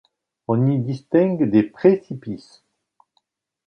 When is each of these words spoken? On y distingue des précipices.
On 0.47 0.65
y 0.65 0.79
distingue 0.79 1.47
des 1.51 1.61
précipices. 1.61 2.63